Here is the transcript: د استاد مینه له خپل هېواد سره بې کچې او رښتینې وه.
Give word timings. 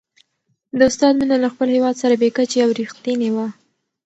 د 0.77 0.79
استاد 0.89 1.13
مینه 1.19 1.37
له 1.43 1.49
خپل 1.53 1.67
هېواد 1.75 1.95
سره 2.01 2.13
بې 2.21 2.29
کچې 2.37 2.59
او 2.65 2.69
رښتینې 2.79 3.29
وه. 3.35 3.47